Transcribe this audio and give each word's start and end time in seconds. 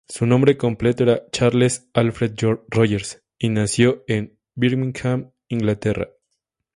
Su 0.09 0.25
nombre 0.25 0.57
completo 0.57 1.03
era 1.03 1.29
Charles 1.29 1.87
Alfred 1.93 2.33
Rogers, 2.69 3.23
y 3.37 3.49
nació 3.49 4.03
en 4.07 4.35
Birmingham, 4.55 5.29
Inglaterra. 5.47 6.09